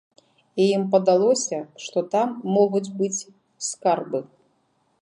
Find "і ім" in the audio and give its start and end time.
0.63-0.83